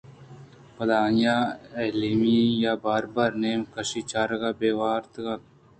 [0.75, 1.55] پدا آئی ءَ
[2.03, 5.43] ایمیلیا ءِ بار بار نیم کشی چارگاں بے وارکُتگ اَت